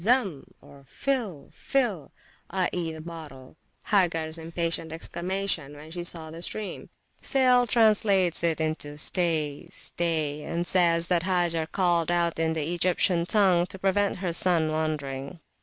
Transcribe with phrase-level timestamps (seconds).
[0.03, 0.45] Zam!
[0.87, 1.51] (fill!
[1.53, 2.11] fill!
[2.49, 2.91] i.e.
[2.91, 3.55] the bottle),
[3.91, 6.89] Hagars impatient exclamation when she saw the stream.
[7.21, 8.59] Sale translates it
[8.99, 9.67] stay!
[9.71, 10.41] stay!
[10.41, 15.39] and says that Hagar called out in the Egyptian language, to prevent her son wandering.